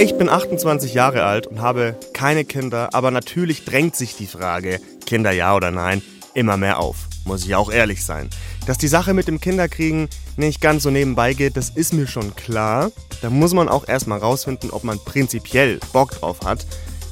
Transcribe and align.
Ich 0.00 0.16
bin 0.16 0.30
28 0.30 0.94
Jahre 0.94 1.24
alt 1.24 1.46
und 1.46 1.60
habe 1.60 1.94
keine 2.14 2.46
Kinder, 2.46 2.88
aber 2.94 3.10
natürlich 3.10 3.66
drängt 3.66 3.94
sich 3.94 4.16
die 4.16 4.26
Frage, 4.26 4.80
Kinder 5.04 5.30
ja 5.30 5.54
oder 5.54 5.70
nein, 5.70 6.00
immer 6.32 6.56
mehr 6.56 6.78
auf. 6.78 6.96
Muss 7.26 7.44
ich 7.44 7.54
auch 7.54 7.70
ehrlich 7.70 8.02
sein. 8.02 8.30
Dass 8.66 8.78
die 8.78 8.88
Sache 8.88 9.12
mit 9.12 9.28
dem 9.28 9.42
Kinderkriegen 9.42 10.08
nicht 10.38 10.62
ganz 10.62 10.84
so 10.84 10.90
nebenbei 10.90 11.34
geht, 11.34 11.58
das 11.58 11.68
ist 11.68 11.92
mir 11.92 12.06
schon 12.06 12.34
klar. 12.34 12.90
Da 13.20 13.28
muss 13.28 13.52
man 13.52 13.68
auch 13.68 13.86
erstmal 13.86 14.20
rausfinden, 14.20 14.70
ob 14.70 14.84
man 14.84 14.98
prinzipiell 14.98 15.78
Bock 15.92 16.12
drauf 16.12 16.38
hat. 16.46 16.66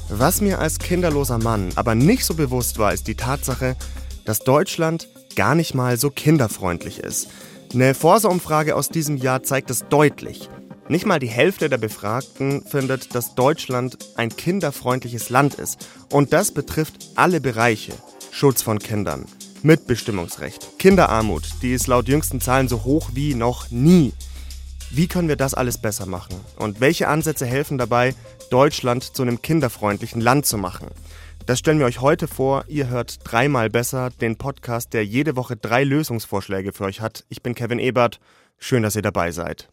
Was 0.09 0.41
mir 0.41 0.57
als 0.57 0.79
kinderloser 0.79 1.37
Mann 1.37 1.69
aber 1.75 1.93
nicht 1.93 2.25
so 2.25 2.33
bewusst 2.33 2.79
war, 2.79 2.91
ist 2.91 3.05
die 3.05 3.13
Tatsache, 3.13 3.75
dass 4.25 4.39
Deutschland 4.39 5.09
gar 5.35 5.53
nicht 5.53 5.75
mal 5.75 5.97
so 5.97 6.09
kinderfreundlich 6.09 6.97
ist. 7.01 7.27
Eine 7.71 7.93
Forsa-Umfrage 7.93 8.75
aus 8.75 8.89
diesem 8.89 9.17
Jahr 9.17 9.43
zeigt 9.43 9.69
es 9.69 9.87
deutlich. 9.89 10.49
Nicht 10.89 11.05
mal 11.05 11.19
die 11.19 11.27
Hälfte 11.27 11.69
der 11.69 11.77
Befragten 11.77 12.63
findet, 12.65 13.13
dass 13.13 13.35
Deutschland 13.35 13.99
ein 14.15 14.35
kinderfreundliches 14.35 15.29
Land 15.29 15.53
ist. 15.53 15.87
Und 16.11 16.33
das 16.33 16.51
betrifft 16.51 17.09
alle 17.13 17.39
Bereiche. 17.39 17.93
Schutz 18.31 18.63
von 18.63 18.79
Kindern, 18.79 19.25
Mitbestimmungsrecht, 19.61 20.79
Kinderarmut, 20.79 21.43
die 21.61 21.73
ist 21.73 21.85
laut 21.85 22.07
jüngsten 22.07 22.41
Zahlen 22.41 22.67
so 22.67 22.85
hoch 22.85 23.11
wie 23.13 23.35
noch 23.35 23.69
nie. 23.69 24.13
Wie 24.89 25.07
können 25.07 25.27
wir 25.27 25.35
das 25.35 25.53
alles 25.53 25.79
besser 25.79 26.07
machen? 26.07 26.35
Und 26.57 26.81
welche 26.81 27.07
Ansätze 27.07 27.45
helfen 27.45 27.77
dabei, 27.77 28.15
Deutschland 28.49 29.15
zu 29.15 29.21
einem 29.21 29.43
kinderfreundlichen 29.43 30.21
Land 30.21 30.47
zu 30.47 30.57
machen? 30.57 30.87
Das 31.45 31.59
stellen 31.59 31.77
wir 31.77 31.85
euch 31.85 32.01
heute 32.01 32.27
vor. 32.27 32.65
Ihr 32.67 32.87
hört 32.87 33.19
dreimal 33.23 33.69
besser 33.69 34.09
den 34.21 34.37
Podcast, 34.37 34.93
der 34.93 35.05
jede 35.05 35.35
Woche 35.35 35.55
drei 35.55 35.83
Lösungsvorschläge 35.83 36.73
für 36.73 36.85
euch 36.85 36.99
hat. 36.99 37.25
Ich 37.29 37.43
bin 37.43 37.53
Kevin 37.53 37.77
Ebert. 37.77 38.19
Schön, 38.57 38.81
dass 38.81 38.95
ihr 38.95 39.03
dabei 39.03 39.31
seid. 39.31 39.69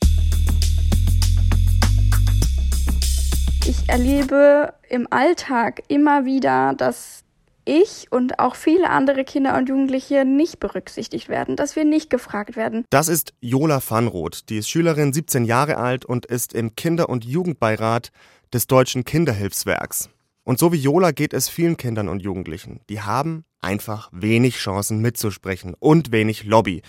Ich 3.68 3.88
erlebe 3.88 4.74
im 4.88 5.08
Alltag 5.10 5.82
immer 5.88 6.24
wieder, 6.24 6.74
dass 6.74 7.24
ich 7.64 8.06
und 8.12 8.38
auch 8.38 8.54
viele 8.54 8.90
andere 8.90 9.24
Kinder 9.24 9.56
und 9.56 9.68
Jugendliche 9.68 10.24
nicht 10.24 10.60
berücksichtigt 10.60 11.28
werden, 11.28 11.56
dass 11.56 11.74
wir 11.74 11.84
nicht 11.84 12.08
gefragt 12.08 12.54
werden. 12.54 12.84
Das 12.90 13.08
ist 13.08 13.34
Jola 13.40 13.82
Vanroth. 13.84 14.48
Die 14.50 14.58
ist 14.58 14.70
Schülerin, 14.70 15.12
17 15.12 15.44
Jahre 15.44 15.78
alt 15.78 16.04
und 16.04 16.26
ist 16.26 16.52
im 16.52 16.76
Kinder- 16.76 17.08
und 17.08 17.24
Jugendbeirat 17.24 18.12
des 18.52 18.68
Deutschen 18.68 19.04
Kinderhilfswerks. 19.04 20.10
Und 20.44 20.60
so 20.60 20.72
wie 20.72 20.78
Jola 20.78 21.10
geht 21.10 21.34
es 21.34 21.48
vielen 21.48 21.76
Kindern 21.76 22.08
und 22.08 22.22
Jugendlichen. 22.22 22.82
Die 22.88 23.00
haben 23.00 23.44
einfach 23.60 24.10
wenig 24.12 24.58
Chancen 24.58 25.00
mitzusprechen 25.00 25.74
und 25.76 26.12
wenig 26.12 26.44
Lobby. 26.44 26.82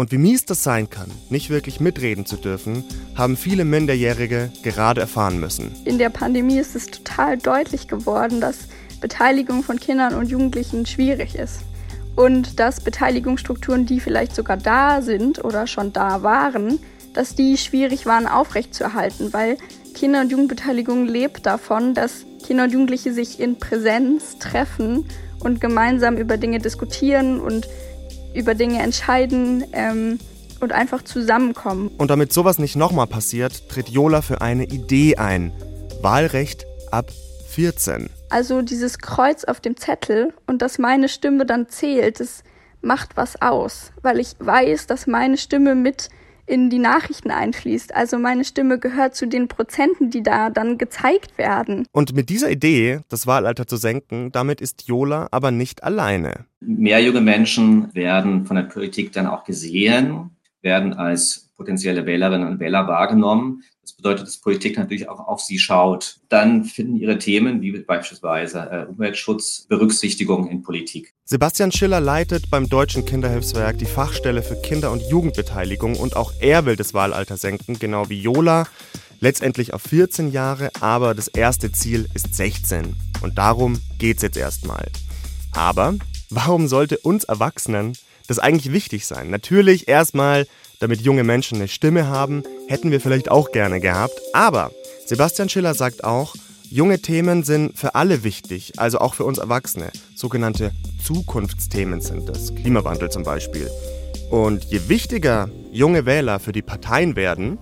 Und 0.00 0.12
wie 0.12 0.16
mies 0.16 0.46
das 0.46 0.64
sein 0.64 0.88
kann, 0.88 1.10
nicht 1.28 1.50
wirklich 1.50 1.78
mitreden 1.78 2.24
zu 2.24 2.36
dürfen, 2.36 2.84
haben 3.16 3.36
viele 3.36 3.66
Minderjährige 3.66 4.50
gerade 4.62 5.02
erfahren 5.02 5.38
müssen. 5.38 5.72
In 5.84 5.98
der 5.98 6.08
Pandemie 6.08 6.56
ist 6.56 6.74
es 6.74 6.86
total 6.86 7.36
deutlich 7.36 7.86
geworden, 7.86 8.40
dass 8.40 8.60
Beteiligung 9.02 9.62
von 9.62 9.78
Kindern 9.78 10.14
und 10.14 10.30
Jugendlichen 10.30 10.86
schwierig 10.86 11.34
ist. 11.34 11.60
Und 12.16 12.58
dass 12.58 12.80
Beteiligungsstrukturen, 12.80 13.84
die 13.84 14.00
vielleicht 14.00 14.34
sogar 14.34 14.56
da 14.56 15.02
sind 15.02 15.44
oder 15.44 15.66
schon 15.66 15.92
da 15.92 16.22
waren, 16.22 16.78
dass 17.12 17.34
die 17.34 17.58
schwierig 17.58 18.06
waren 18.06 18.26
aufrechtzuerhalten, 18.26 19.34
weil 19.34 19.58
Kinder- 19.92 20.22
und 20.22 20.32
Jugendbeteiligung 20.32 21.04
lebt 21.04 21.44
davon, 21.44 21.92
dass 21.92 22.24
Kinder 22.46 22.64
und 22.64 22.72
Jugendliche 22.72 23.12
sich 23.12 23.38
in 23.38 23.58
Präsenz 23.58 24.38
treffen 24.38 25.04
und 25.40 25.60
gemeinsam 25.60 26.16
über 26.16 26.38
Dinge 26.38 26.58
diskutieren 26.58 27.38
und 27.38 27.68
über 28.34 28.54
Dinge 28.54 28.80
entscheiden 28.80 29.64
ähm, 29.72 30.18
und 30.60 30.72
einfach 30.72 31.02
zusammenkommen. 31.02 31.90
Und 31.98 32.10
damit 32.10 32.32
sowas 32.32 32.58
nicht 32.58 32.76
nochmal 32.76 33.06
passiert, 33.06 33.68
tritt 33.68 33.88
Jola 33.88 34.22
für 34.22 34.40
eine 34.40 34.64
Idee 34.64 35.16
ein. 35.16 35.52
Wahlrecht 36.02 36.66
ab 36.90 37.10
14. 37.50 38.08
Also 38.30 38.62
dieses 38.62 38.98
Kreuz 38.98 39.44
auf 39.44 39.60
dem 39.60 39.76
Zettel 39.76 40.32
und 40.46 40.62
dass 40.62 40.78
meine 40.78 41.08
Stimme 41.08 41.46
dann 41.46 41.68
zählt, 41.68 42.20
das 42.20 42.42
macht 42.80 43.16
was 43.16 43.40
aus, 43.42 43.92
weil 44.02 44.20
ich 44.20 44.34
weiß, 44.38 44.86
dass 44.86 45.06
meine 45.06 45.36
Stimme 45.36 45.74
mit 45.74 46.08
in 46.50 46.68
die 46.68 46.78
Nachrichten 46.78 47.30
einfließt. 47.30 47.94
Also 47.94 48.18
meine 48.18 48.44
Stimme 48.44 48.78
gehört 48.78 49.14
zu 49.14 49.26
den 49.26 49.46
Prozenten, 49.48 50.10
die 50.10 50.22
da 50.22 50.50
dann 50.50 50.76
gezeigt 50.78 51.38
werden. 51.38 51.86
Und 51.92 52.14
mit 52.14 52.28
dieser 52.28 52.50
Idee, 52.50 53.00
das 53.08 53.26
Wahlalter 53.26 53.66
zu 53.66 53.76
senken, 53.76 54.32
damit 54.32 54.60
ist 54.60 54.88
Jola 54.88 55.28
aber 55.30 55.52
nicht 55.52 55.84
alleine. 55.84 56.46
Mehr 56.60 57.00
junge 57.00 57.20
Menschen 57.20 57.94
werden 57.94 58.44
von 58.46 58.56
der 58.56 58.64
Politik 58.64 59.12
dann 59.12 59.26
auch 59.26 59.44
gesehen, 59.44 60.30
werden 60.60 60.92
als 60.92 61.50
potenzielle 61.56 62.04
Wählerinnen 62.04 62.48
und 62.48 62.58
Wähler 62.58 62.88
wahrgenommen. 62.88 63.62
Das 63.82 63.92
bedeutet, 63.94 64.26
dass 64.26 64.36
Politik 64.36 64.76
natürlich 64.76 65.08
auch 65.08 65.20
auf 65.20 65.40
sie 65.40 65.58
schaut. 65.58 66.20
Dann 66.28 66.64
finden 66.64 66.96
ihre 66.96 67.18
Themen, 67.18 67.62
wie 67.62 67.72
beispielsweise 67.72 68.58
äh, 68.70 68.86
Umweltschutz, 68.86 69.66
Berücksichtigung 69.68 70.48
in 70.48 70.62
Politik. 70.62 71.14
Sebastian 71.24 71.72
Schiller 71.72 72.00
leitet 72.00 72.50
beim 72.50 72.68
Deutschen 72.68 73.06
Kinderhilfswerk 73.06 73.78
die 73.78 73.86
Fachstelle 73.86 74.42
für 74.42 74.56
Kinder- 74.56 74.92
und 74.92 75.02
Jugendbeteiligung 75.02 75.96
und 75.96 76.14
auch 76.14 76.32
er 76.40 76.66
will 76.66 76.76
das 76.76 76.92
Wahlalter 76.92 77.38
senken, 77.38 77.78
genau 77.78 78.10
wie 78.10 78.20
Jola. 78.20 78.66
Letztendlich 79.20 79.72
auf 79.74 79.82
14 79.82 80.30
Jahre, 80.30 80.70
aber 80.80 81.14
das 81.14 81.28
erste 81.28 81.72
Ziel 81.72 82.08
ist 82.14 82.34
16. 82.34 82.96
Und 83.22 83.38
darum 83.38 83.80
geht's 83.98 84.22
jetzt 84.22 84.36
erstmal. 84.36 84.88
Aber 85.52 85.94
warum 86.30 86.68
sollte 86.68 86.98
uns 86.98 87.24
Erwachsenen 87.24 87.94
das 88.28 88.38
eigentlich 88.38 88.72
wichtig 88.72 89.06
sein? 89.06 89.30
Natürlich 89.30 89.88
erstmal 89.88 90.46
damit 90.80 91.02
junge 91.02 91.22
Menschen 91.22 91.58
eine 91.58 91.68
Stimme 91.68 92.08
haben, 92.08 92.42
hätten 92.66 92.90
wir 92.90 93.00
vielleicht 93.00 93.30
auch 93.30 93.52
gerne 93.52 93.80
gehabt. 93.80 94.20
Aber 94.32 94.72
Sebastian 95.06 95.48
Schiller 95.48 95.74
sagt 95.74 96.02
auch, 96.04 96.34
junge 96.70 97.00
Themen 97.00 97.44
sind 97.44 97.78
für 97.78 97.94
alle 97.94 98.24
wichtig, 98.24 98.72
also 98.78 98.98
auch 98.98 99.14
für 99.14 99.24
uns 99.24 99.38
Erwachsene. 99.38 99.90
Sogenannte 100.14 100.72
Zukunftsthemen 101.04 102.00
sind 102.00 102.28
das, 102.28 102.54
Klimawandel 102.54 103.10
zum 103.10 103.22
Beispiel. 103.22 103.70
Und 104.30 104.64
je 104.64 104.88
wichtiger 104.88 105.50
junge 105.70 106.06
Wähler 106.06 106.40
für 106.40 106.52
die 106.52 106.62
Parteien 106.62 107.14
werden, 107.14 107.58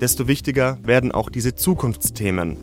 desto 0.00 0.28
wichtiger 0.28 0.78
werden 0.82 1.12
auch 1.12 1.28
diese 1.28 1.54
Zukunftsthemen. 1.54 2.56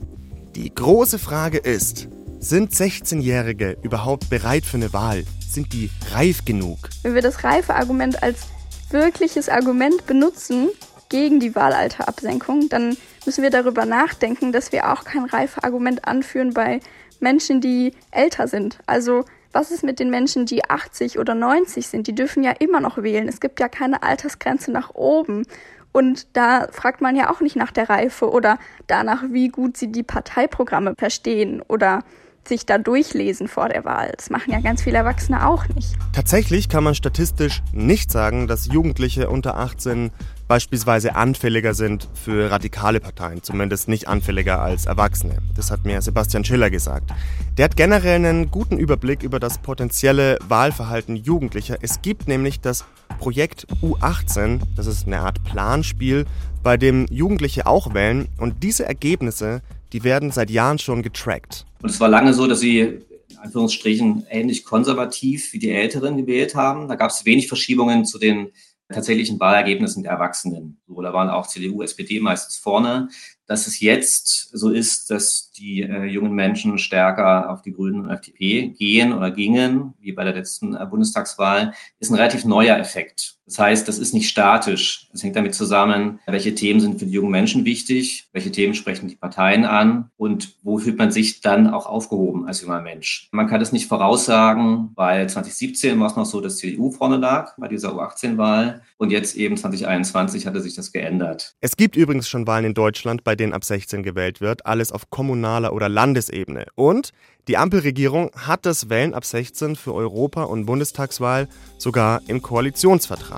Die 0.55 0.73
große 0.73 1.19
Frage 1.19 1.57
ist, 1.57 2.07
sind 2.39 2.71
16-Jährige 2.71 3.77
überhaupt 3.81 4.29
bereit 4.29 4.65
für 4.65 4.77
eine 4.77 4.93
Wahl? 4.93 5.23
Sind 5.49 5.73
die 5.73 5.89
reif 6.11 6.45
genug? 6.45 6.89
Wenn 7.03 7.15
wir 7.15 7.21
das 7.21 7.43
reife 7.43 7.75
Argument 7.75 8.21
als 8.21 8.47
wirkliches 8.89 9.49
Argument 9.49 10.05
benutzen 10.05 10.69
gegen 11.09 11.39
die 11.39 11.55
Wahlalterabsenkung, 11.55 12.69
dann 12.69 12.97
müssen 13.25 13.43
wir 13.43 13.49
darüber 13.49 13.85
nachdenken, 13.85 14.51
dass 14.51 14.71
wir 14.71 14.91
auch 14.91 15.03
kein 15.03 15.25
reife 15.25 15.63
Argument 15.63 16.07
anführen 16.07 16.53
bei 16.53 16.79
Menschen, 17.19 17.61
die 17.61 17.93
älter 18.11 18.47
sind. 18.47 18.79
Also 18.85 19.23
was 19.51 19.71
ist 19.71 19.83
mit 19.83 19.99
den 19.99 20.09
Menschen, 20.09 20.45
die 20.45 20.69
80 20.69 21.17
oder 21.19 21.33
90 21.33 21.87
sind? 21.87 22.07
Die 22.07 22.15
dürfen 22.15 22.43
ja 22.43 22.51
immer 22.51 22.79
noch 22.79 23.01
wählen. 23.01 23.27
Es 23.27 23.39
gibt 23.39 23.59
ja 23.59 23.67
keine 23.67 24.03
Altersgrenze 24.03 24.71
nach 24.71 24.93
oben. 24.93 25.45
Und 25.91 26.27
da 26.37 26.67
fragt 26.71 27.01
man 27.01 27.15
ja 27.15 27.31
auch 27.31 27.41
nicht 27.41 27.55
nach 27.55 27.71
der 27.71 27.89
Reife 27.89 28.29
oder 28.29 28.59
danach, 28.85 29.23
wie 29.29 29.47
gut 29.47 29.77
sie 29.77 29.91
die 29.91 30.03
Parteiprogramme 30.03 30.93
verstehen 30.97 31.63
oder 31.67 32.03
sich 32.47 32.65
da 32.65 32.77
durchlesen 32.77 33.47
vor 33.47 33.69
der 33.69 33.85
Wahl. 33.85 34.13
Das 34.15 34.29
machen 34.29 34.51
ja 34.51 34.59
ganz 34.59 34.81
viele 34.81 34.97
Erwachsene 34.97 35.47
auch 35.47 35.67
nicht. 35.69 35.95
Tatsächlich 36.13 36.69
kann 36.69 36.83
man 36.83 36.95
statistisch 36.95 37.61
nicht 37.71 38.11
sagen, 38.11 38.47
dass 38.47 38.67
Jugendliche 38.67 39.29
unter 39.29 39.57
18 39.57 40.11
beispielsweise 40.47 41.15
anfälliger 41.15 41.73
sind 41.73 42.07
für 42.13 42.49
radikale 42.49 42.99
Parteien, 42.99 43.43
zumindest 43.43 43.89
nicht 43.89 44.07
anfälliger 44.07 44.61
als 44.61 44.85
Erwachsene. 44.85 45.37
Das 45.55 45.71
hat 45.71 45.85
mir 45.85 46.01
Sebastian 46.01 46.45
Schiller 46.45 46.69
gesagt. 46.69 47.11
Der 47.57 47.65
hat 47.65 47.75
generell 47.75 48.15
einen 48.15 48.49
guten 48.49 48.77
Überblick 48.77 49.23
über 49.23 49.39
das 49.39 49.57
potenzielle 49.57 50.37
Wahlverhalten 50.47 51.17
Jugendlicher. 51.17 51.77
Es 51.81 52.01
gibt 52.01 52.27
nämlich 52.27 52.61
das 52.61 52.85
Projekt 53.19 53.67
U18, 53.81 54.61
das 54.75 54.87
ist 54.87 55.05
eine 55.05 55.19
Art 55.19 55.43
Planspiel, 55.43 56.25
bei 56.63 56.77
dem 56.77 57.05
Jugendliche 57.09 57.65
auch 57.65 57.93
wählen 57.93 58.27
und 58.37 58.63
diese 58.63 58.85
Ergebnisse 58.85 59.61
die 59.93 60.03
werden 60.03 60.31
seit 60.31 60.49
Jahren 60.49 60.79
schon 60.79 61.01
getrackt. 61.01 61.65
Und 61.81 61.89
es 61.89 61.99
war 61.99 62.09
lange 62.09 62.33
so, 62.33 62.47
dass 62.47 62.59
sie 62.59 62.79
in 62.79 63.37
Anführungsstrichen 63.37 64.25
ähnlich 64.29 64.63
konservativ 64.63 65.53
wie 65.53 65.59
die 65.59 65.71
Älteren 65.71 66.17
gewählt 66.17 66.55
haben. 66.55 66.87
Da 66.87 66.95
gab 66.95 67.11
es 67.11 67.25
wenig 67.25 67.47
Verschiebungen 67.47 68.05
zu 68.05 68.17
den 68.17 68.51
tatsächlichen 68.89 69.39
Wahlergebnissen 69.39 70.03
der 70.03 70.13
Erwachsenen. 70.13 70.79
So, 70.87 71.01
da 71.01 71.11
waren 71.13 71.29
auch 71.29 71.47
CDU, 71.47 71.81
SPD 71.81 72.19
meistens 72.19 72.57
vorne. 72.57 73.09
Dass 73.45 73.67
es 73.67 73.79
jetzt 73.79 74.49
so 74.53 74.71
ist, 74.71 75.09
dass 75.09 75.51
die 75.51 75.81
äh, 75.81 76.05
jungen 76.05 76.33
Menschen 76.33 76.77
stärker 76.77 77.49
auf 77.49 77.61
die 77.61 77.73
Grünen 77.73 78.01
und 78.01 78.09
FDP 78.09 78.69
gehen 78.69 79.13
oder 79.13 79.31
gingen, 79.31 79.93
wie 79.99 80.13
bei 80.13 80.23
der 80.23 80.33
letzten 80.33 80.75
äh, 80.75 80.85
Bundestagswahl, 80.85 81.73
ist 81.99 82.11
ein 82.11 82.15
relativ 82.15 82.45
neuer 82.45 82.77
Effekt. 82.77 83.36
Das 83.47 83.59
heißt, 83.59 83.87
das 83.87 83.97
ist 83.97 84.13
nicht 84.13 84.29
statisch. 84.29 85.07
Es 85.13 85.23
hängt 85.23 85.37
damit 85.37 85.55
zusammen, 85.55 86.19
welche 86.27 86.53
Themen 86.53 86.81
sind 86.81 86.99
für 86.99 87.05
die 87.05 87.13
jungen 87.13 87.31
Menschen 87.31 87.63
wichtig, 87.63 88.27
welche 88.33 88.51
Themen 88.51 88.73
sprechen 88.73 89.07
die 89.07 89.15
Parteien 89.15 89.63
an 89.63 90.11
und 90.17 90.55
wo 90.63 90.77
fühlt 90.77 90.97
man 90.97 91.11
sich 91.11 91.39
dann 91.39 91.69
auch 91.69 91.85
aufgehoben 91.85 92.45
als 92.45 92.61
junger 92.61 92.81
Mensch. 92.81 93.29
Man 93.31 93.47
kann 93.47 93.61
das 93.61 93.71
nicht 93.71 93.87
voraussagen, 93.87 94.91
weil 94.95 95.29
2017 95.29 95.97
war 95.97 96.07
es 96.07 96.17
noch 96.17 96.25
so, 96.25 96.41
dass 96.41 96.57
CDU 96.57 96.91
vorne 96.91 97.15
lag 97.15 97.55
bei 97.57 97.69
dieser 97.69 97.93
U18-Wahl 97.93 98.81
und 98.97 99.11
jetzt 99.11 99.37
eben 99.37 99.55
2021 99.55 100.45
hatte 100.45 100.59
sich 100.59 100.75
das 100.75 100.91
geändert. 100.91 101.55
Es 101.61 101.77
gibt 101.77 101.95
übrigens 101.95 102.27
schon 102.27 102.47
Wahlen 102.47 102.65
in 102.65 102.73
Deutschland, 102.73 103.23
bei 103.23 103.37
denen 103.37 103.53
ab 103.53 103.63
16 103.63 104.03
gewählt 104.03 104.41
wird, 104.41 104.65
alles 104.65 104.91
auf 104.91 105.09
kommunaler 105.09 105.71
oder 105.71 105.87
Landesebene. 105.87 106.65
Und 106.75 107.13
die 107.47 107.55
Ampelregierung 107.55 108.31
hat 108.35 108.65
das 108.65 108.89
Wählen 108.89 109.13
ab 109.13 109.23
16 109.23 109.77
für 109.77 109.93
Europa- 109.93 110.43
und 110.43 110.65
Bundestagswahl 110.65 111.47
sogar 111.77 112.21
im 112.27 112.41
Koalitionsvertrag. 112.41 113.36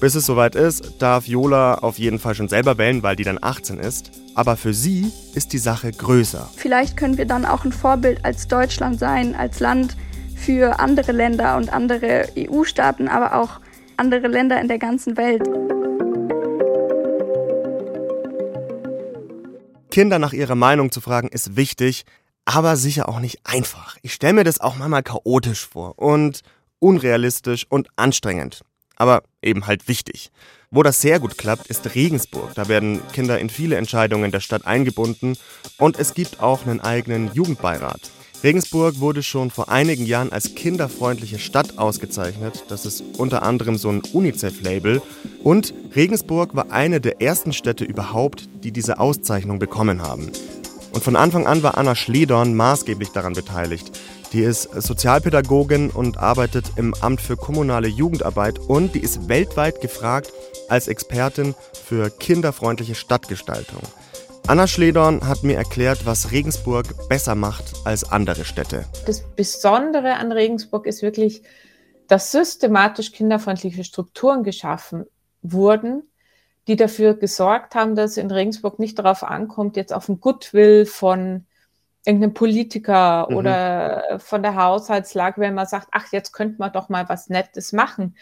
Bis 0.00 0.14
es 0.14 0.26
soweit 0.26 0.54
ist, 0.54 1.00
darf 1.00 1.26
Jola 1.26 1.76
auf 1.76 1.98
jeden 1.98 2.18
Fall 2.18 2.34
schon 2.34 2.48
selber 2.48 2.76
wählen, 2.78 3.02
weil 3.02 3.16
die 3.16 3.24
dann 3.24 3.38
18 3.40 3.78
ist. 3.78 4.10
Aber 4.34 4.56
für 4.56 4.74
sie 4.74 5.10
ist 5.34 5.52
die 5.52 5.58
Sache 5.58 5.90
größer. 5.92 6.50
Vielleicht 6.56 6.96
können 6.96 7.16
wir 7.16 7.26
dann 7.26 7.46
auch 7.46 7.64
ein 7.64 7.72
Vorbild 7.72 8.24
als 8.24 8.48
Deutschland 8.48 8.98
sein, 8.98 9.34
als 9.34 9.60
Land 9.60 9.96
für 10.34 10.80
andere 10.80 11.12
Länder 11.12 11.56
und 11.56 11.72
andere 11.72 12.28
EU-Staaten, 12.36 13.08
aber 13.08 13.36
auch 13.36 13.60
andere 13.96 14.26
Länder 14.26 14.60
in 14.60 14.68
der 14.68 14.78
ganzen 14.78 15.16
Welt. 15.16 15.48
Kinder 19.90 20.18
nach 20.18 20.32
ihrer 20.32 20.56
Meinung 20.56 20.90
zu 20.90 21.00
fragen, 21.00 21.28
ist 21.28 21.54
wichtig, 21.54 22.04
aber 22.44 22.76
sicher 22.76 23.08
auch 23.08 23.20
nicht 23.20 23.38
einfach. 23.44 23.96
Ich 24.02 24.12
stelle 24.12 24.34
mir 24.34 24.44
das 24.44 24.60
auch 24.60 24.76
manchmal 24.76 25.04
chaotisch 25.04 25.66
vor 25.66 25.98
und 25.98 26.40
unrealistisch 26.80 27.64
und 27.68 27.88
anstrengend. 27.96 28.62
Aber 28.96 29.22
eben 29.42 29.66
halt 29.66 29.88
wichtig. 29.88 30.30
Wo 30.70 30.82
das 30.82 31.00
sehr 31.00 31.20
gut 31.20 31.38
klappt, 31.38 31.68
ist 31.68 31.94
Regensburg. 31.94 32.54
Da 32.54 32.68
werden 32.68 33.00
Kinder 33.12 33.38
in 33.38 33.48
viele 33.48 33.76
Entscheidungen 33.76 34.32
der 34.32 34.40
Stadt 34.40 34.66
eingebunden 34.66 35.36
und 35.78 35.98
es 35.98 36.14
gibt 36.14 36.40
auch 36.40 36.66
einen 36.66 36.80
eigenen 36.80 37.32
Jugendbeirat. 37.32 38.10
Regensburg 38.44 39.00
wurde 39.00 39.22
schon 39.22 39.50
vor 39.50 39.70
einigen 39.70 40.04
Jahren 40.04 40.30
als 40.30 40.54
kinderfreundliche 40.54 41.38
Stadt 41.38 41.78
ausgezeichnet. 41.78 42.64
Das 42.68 42.84
ist 42.84 43.02
unter 43.16 43.42
anderem 43.42 43.78
so 43.78 43.88
ein 43.88 44.02
UNICEF-Label. 44.12 45.00
Und 45.42 45.72
Regensburg 45.96 46.54
war 46.54 46.70
eine 46.70 47.00
der 47.00 47.22
ersten 47.22 47.54
Städte 47.54 47.84
überhaupt, 47.84 48.48
die 48.62 48.70
diese 48.70 48.98
Auszeichnung 48.98 49.58
bekommen 49.58 50.02
haben. 50.02 50.30
Und 50.92 51.02
von 51.02 51.16
Anfang 51.16 51.46
an 51.46 51.62
war 51.62 51.78
Anna 51.78 51.94
Schledorn 51.94 52.54
maßgeblich 52.54 53.08
daran 53.10 53.32
beteiligt. 53.32 53.98
Die 54.34 54.42
ist 54.42 54.64
Sozialpädagogin 54.64 55.90
und 55.90 56.18
arbeitet 56.18 56.72
im 56.74 56.92
Amt 56.94 57.20
für 57.20 57.36
kommunale 57.36 57.86
Jugendarbeit 57.86 58.58
und 58.58 58.96
die 58.96 58.98
ist 58.98 59.28
weltweit 59.28 59.80
gefragt 59.80 60.32
als 60.68 60.88
Expertin 60.88 61.54
für 61.72 62.10
kinderfreundliche 62.10 62.96
Stadtgestaltung. 62.96 63.80
Anna 64.48 64.66
Schledorn 64.66 65.28
hat 65.28 65.44
mir 65.44 65.56
erklärt, 65.56 66.04
was 66.04 66.32
Regensburg 66.32 67.08
besser 67.08 67.36
macht 67.36 67.74
als 67.84 68.10
andere 68.10 68.44
Städte. 68.44 68.86
Das 69.06 69.22
Besondere 69.36 70.14
an 70.14 70.32
Regensburg 70.32 70.88
ist 70.88 71.02
wirklich, 71.02 71.44
dass 72.08 72.32
systematisch 72.32 73.12
kinderfreundliche 73.12 73.84
Strukturen 73.84 74.42
geschaffen 74.42 75.04
wurden, 75.42 76.02
die 76.66 76.74
dafür 76.74 77.14
gesorgt 77.14 77.76
haben, 77.76 77.94
dass 77.94 78.16
in 78.16 78.32
Regensburg 78.32 78.80
nicht 78.80 78.98
darauf 78.98 79.22
ankommt, 79.22 79.76
jetzt 79.76 79.94
auf 79.94 80.06
den 80.06 80.18
Goodwill 80.18 80.86
von 80.86 81.46
irgendeinem 82.04 82.34
Politiker 82.34 83.26
mhm. 83.30 83.36
oder 83.36 84.18
von 84.18 84.42
der 84.42 84.56
Haushaltslage, 84.56 85.40
wenn 85.40 85.54
man 85.54 85.66
sagt, 85.66 85.88
ach, 85.92 86.12
jetzt 86.12 86.32
könnte 86.32 86.56
man 86.58 86.72
doch 86.72 86.88
mal 86.88 87.08
was 87.08 87.28
Nettes 87.28 87.72
machen, 87.72 88.16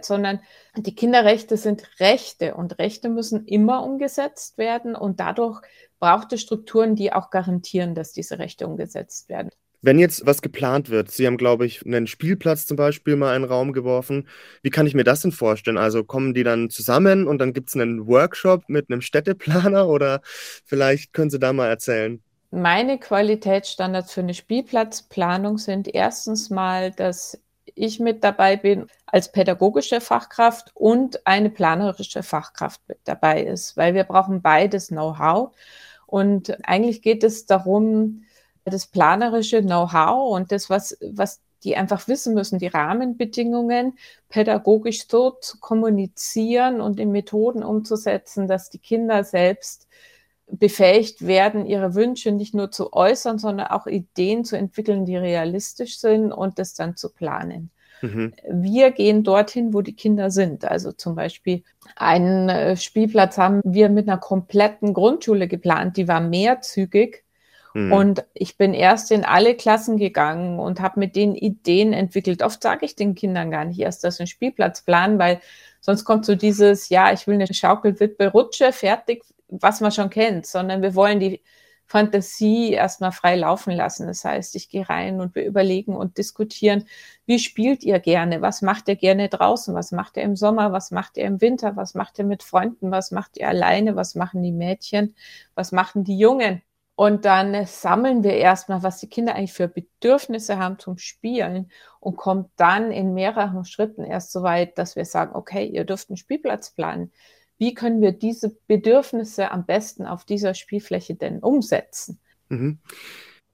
sondern 0.00 0.40
die 0.76 0.94
Kinderrechte 0.94 1.56
sind 1.56 1.88
Rechte 1.98 2.54
und 2.54 2.78
Rechte 2.78 3.08
müssen 3.08 3.46
immer 3.46 3.84
umgesetzt 3.84 4.58
werden 4.58 4.94
und 4.94 5.20
dadurch 5.20 5.60
braucht 5.98 6.32
es 6.32 6.42
Strukturen, 6.42 6.96
die 6.96 7.12
auch 7.12 7.30
garantieren, 7.30 7.94
dass 7.94 8.12
diese 8.12 8.38
Rechte 8.38 8.66
umgesetzt 8.66 9.28
werden. 9.28 9.50
Wenn 9.82 9.98
jetzt 9.98 10.24
was 10.24 10.40
geplant 10.40 10.88
wird, 10.88 11.10
Sie 11.10 11.26
haben, 11.26 11.36
glaube 11.36 11.66
ich, 11.66 11.84
einen 11.84 12.06
Spielplatz 12.06 12.64
zum 12.64 12.78
Beispiel 12.78 13.16
mal 13.16 13.36
in 13.36 13.42
den 13.42 13.50
Raum 13.50 13.74
geworfen. 13.74 14.28
Wie 14.62 14.70
kann 14.70 14.86
ich 14.86 14.94
mir 14.94 15.04
das 15.04 15.20
denn 15.20 15.30
vorstellen? 15.30 15.76
Also 15.76 16.04
kommen 16.04 16.32
die 16.32 16.42
dann 16.42 16.70
zusammen 16.70 17.26
und 17.26 17.38
dann 17.38 17.52
gibt 17.52 17.68
es 17.68 17.74
einen 17.74 18.06
Workshop 18.06 18.62
mit 18.68 18.88
einem 18.88 19.02
Städteplaner 19.02 19.86
oder 19.86 20.22
vielleicht 20.64 21.12
können 21.12 21.28
Sie 21.28 21.38
da 21.38 21.52
mal 21.52 21.68
erzählen? 21.68 22.22
Meine 22.54 22.98
Qualitätsstandards 22.98 24.12
für 24.12 24.20
eine 24.20 24.32
Spielplatzplanung 24.32 25.58
sind 25.58 25.92
erstens 25.92 26.50
mal, 26.50 26.92
dass 26.92 27.40
ich 27.74 27.98
mit 27.98 28.22
dabei 28.22 28.56
bin 28.56 28.86
als 29.06 29.32
pädagogische 29.32 30.00
Fachkraft 30.00 30.70
und 30.74 31.26
eine 31.26 31.50
planerische 31.50 32.22
Fachkraft 32.22 32.80
mit 32.86 32.98
dabei 33.02 33.42
ist, 33.42 33.76
weil 33.76 33.94
wir 33.94 34.04
brauchen 34.04 34.40
beides 34.40 34.86
Know-how. 34.86 35.50
Und 36.06 36.56
eigentlich 36.64 37.02
geht 37.02 37.24
es 37.24 37.44
darum, 37.46 38.22
das 38.64 38.86
planerische 38.86 39.60
Know-how 39.60 40.36
und 40.36 40.52
das, 40.52 40.70
was, 40.70 40.96
was 41.00 41.40
die 41.64 41.76
einfach 41.76 42.06
wissen 42.06 42.34
müssen, 42.34 42.60
die 42.60 42.68
Rahmenbedingungen 42.68 43.98
pädagogisch 44.28 45.08
so 45.08 45.32
zu 45.32 45.58
kommunizieren 45.58 46.80
und 46.80 47.00
in 47.00 47.10
Methoden 47.10 47.64
umzusetzen, 47.64 48.46
dass 48.46 48.70
die 48.70 48.78
Kinder 48.78 49.24
selbst 49.24 49.88
befähigt 50.46 51.26
werden, 51.26 51.66
ihre 51.66 51.94
Wünsche 51.94 52.32
nicht 52.32 52.54
nur 52.54 52.70
zu 52.70 52.92
äußern, 52.92 53.38
sondern 53.38 53.68
auch 53.68 53.86
Ideen 53.86 54.44
zu 54.44 54.56
entwickeln, 54.56 55.06
die 55.06 55.16
realistisch 55.16 55.98
sind 55.98 56.32
und 56.32 56.58
das 56.58 56.74
dann 56.74 56.96
zu 56.96 57.10
planen. 57.10 57.70
Mhm. 58.02 58.32
Wir 58.50 58.90
gehen 58.90 59.24
dorthin, 59.24 59.72
wo 59.72 59.80
die 59.80 59.96
Kinder 59.96 60.30
sind. 60.30 60.64
Also 60.64 60.92
zum 60.92 61.14
Beispiel 61.14 61.62
einen 61.96 62.48
äh, 62.48 62.76
Spielplatz 62.76 63.38
haben 63.38 63.60
wir 63.64 63.88
mit 63.88 64.08
einer 64.08 64.18
kompletten 64.18 64.94
Grundschule 64.94 65.48
geplant, 65.48 65.96
die 65.96 66.08
war 66.08 66.20
mehrzügig. 66.20 67.24
Mhm. 67.72 67.92
Und 67.92 68.24
ich 68.34 68.56
bin 68.56 68.74
erst 68.74 69.10
in 69.10 69.24
alle 69.24 69.54
Klassen 69.54 69.96
gegangen 69.96 70.58
und 70.60 70.80
habe 70.80 71.00
mit 71.00 71.16
denen 71.16 71.34
Ideen 71.34 71.92
entwickelt. 71.92 72.42
Oft 72.42 72.62
sage 72.62 72.86
ich 72.86 72.94
den 72.94 73.14
Kindern 73.14 73.50
gar 73.50 73.64
nicht 73.64 73.80
erst, 73.80 74.04
dass 74.04 74.16
sie 74.16 74.22
einen 74.22 74.28
Spielplatz 74.28 74.82
planen, 74.82 75.18
weil 75.18 75.40
sonst 75.80 76.04
kommt 76.04 76.24
so 76.24 76.34
dieses, 76.34 76.88
ja, 76.88 77.12
ich 77.12 77.26
will 77.26 77.34
eine 77.34 77.52
Schaukelwippe 77.52 78.28
Rutsche, 78.28 78.72
fertig, 78.72 79.24
was 79.60 79.80
man 79.80 79.92
schon 79.92 80.10
kennt, 80.10 80.46
sondern 80.46 80.82
wir 80.82 80.94
wollen 80.94 81.20
die 81.20 81.42
Fantasie 81.86 82.72
erstmal 82.72 83.12
frei 83.12 83.36
laufen 83.36 83.72
lassen. 83.72 84.06
Das 84.06 84.24
heißt, 84.24 84.56
ich 84.56 84.68
gehe 84.70 84.88
rein 84.88 85.20
und 85.20 85.34
wir 85.34 85.44
überlegen 85.44 85.94
und 85.94 86.18
diskutieren, 86.18 86.86
wie 87.26 87.38
spielt 87.38 87.82
ihr 87.84 88.00
gerne? 88.00 88.40
Was 88.42 88.62
macht 88.62 88.88
ihr 88.88 88.96
gerne 88.96 89.28
draußen? 89.28 89.74
Was 89.74 89.92
macht 89.92 90.16
ihr 90.16 90.22
im 90.22 90.36
Sommer? 90.36 90.72
Was 90.72 90.90
macht 90.90 91.16
ihr 91.16 91.24
im 91.24 91.40
Winter? 91.40 91.76
Was 91.76 91.94
macht 91.94 92.18
ihr 92.18 92.24
mit 92.24 92.42
Freunden? 92.42 92.90
Was 92.90 93.10
macht 93.10 93.36
ihr 93.36 93.48
alleine? 93.48 93.96
Was 93.96 94.14
machen 94.14 94.42
die 94.42 94.52
Mädchen? 94.52 95.14
Was 95.54 95.72
machen 95.72 96.04
die 96.04 96.18
Jungen? 96.18 96.62
Und 96.96 97.24
dann 97.24 97.66
sammeln 97.66 98.22
wir 98.22 98.34
erstmal, 98.34 98.82
was 98.84 99.00
die 99.00 99.08
Kinder 99.08 99.34
eigentlich 99.34 99.52
für 99.52 99.66
Bedürfnisse 99.68 100.58
haben 100.58 100.78
zum 100.78 100.96
Spielen 100.96 101.70
und 101.98 102.16
kommt 102.16 102.50
dann 102.56 102.92
in 102.92 103.14
mehreren 103.14 103.64
Schritten 103.64 104.04
erst 104.04 104.30
so 104.30 104.44
weit, 104.44 104.78
dass 104.78 104.94
wir 104.94 105.04
sagen, 105.04 105.34
okay, 105.34 105.66
ihr 105.66 105.84
dürft 105.84 106.08
einen 106.08 106.16
Spielplatz 106.16 106.70
planen 106.70 107.12
wie 107.64 107.72
können 107.72 108.02
wir 108.02 108.12
diese 108.12 108.54
Bedürfnisse 108.66 109.50
am 109.50 109.64
besten 109.64 110.04
auf 110.04 110.26
dieser 110.26 110.52
Spielfläche 110.52 111.14
denn 111.14 111.38
umsetzen? 111.38 112.18
Mhm. 112.50 112.78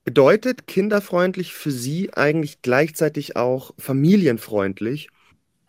Bedeutet 0.03 0.67
kinderfreundlich 0.67 1.55
für 1.55 1.71
Sie 1.71 2.13
eigentlich 2.13 2.61
gleichzeitig 2.61 3.37
auch 3.37 3.73
familienfreundlich? 3.79 5.11